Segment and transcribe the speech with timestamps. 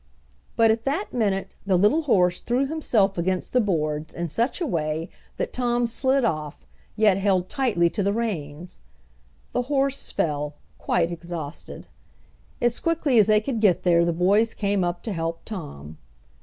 [0.55, 4.65] But at that minute the little horse threw himself against the boards in such a
[4.65, 8.79] way that Tom slid off, yet held tightly to the reins.
[9.51, 11.85] The horse fell, quite exhausted.
[12.59, 15.99] As quickly as they could get there the boys came up to help Tom.